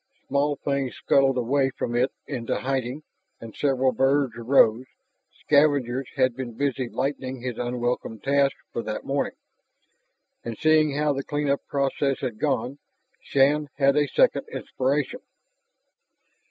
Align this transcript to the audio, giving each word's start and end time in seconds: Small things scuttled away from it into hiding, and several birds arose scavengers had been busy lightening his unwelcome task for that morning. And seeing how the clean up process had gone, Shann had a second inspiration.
Small 0.27 0.55
things 0.55 0.95
scuttled 0.95 1.37
away 1.37 1.69
from 1.69 1.93
it 1.95 2.11
into 2.25 2.61
hiding, 2.61 3.03
and 3.39 3.55
several 3.55 3.91
birds 3.91 4.33
arose 4.35 4.87
scavengers 5.41 6.07
had 6.15 6.35
been 6.35 6.57
busy 6.57 6.89
lightening 6.89 7.39
his 7.43 7.59
unwelcome 7.59 8.19
task 8.19 8.55
for 8.73 8.81
that 8.81 9.05
morning. 9.05 9.35
And 10.43 10.57
seeing 10.57 10.95
how 10.97 11.13
the 11.13 11.23
clean 11.23 11.49
up 11.51 11.61
process 11.67 12.21
had 12.21 12.39
gone, 12.39 12.79
Shann 13.21 13.67
had 13.77 13.95
a 13.95 14.07
second 14.07 14.47
inspiration. 14.51 15.19